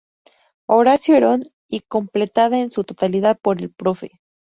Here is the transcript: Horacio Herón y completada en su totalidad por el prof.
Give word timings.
Horacio 0.67 1.15
Herón 1.15 1.43
y 1.69 1.81
completada 1.81 2.57
en 2.57 2.71
su 2.71 2.83
totalidad 2.83 3.37
por 3.39 3.59
el 3.61 3.71
prof. 3.71 4.05